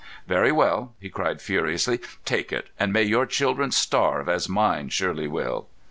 [0.25, 1.99] "Very well," he cried furiously.
[2.25, 5.67] "Take it, and may your children starve as mine surely will!"